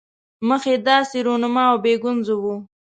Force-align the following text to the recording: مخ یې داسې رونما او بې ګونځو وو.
مخ 0.47 0.63
یې 0.71 0.77
داسې 0.87 1.17
رونما 1.25 1.63
او 1.71 1.77
بې 1.83 1.93
ګونځو 2.03 2.35
وو. 2.43 2.55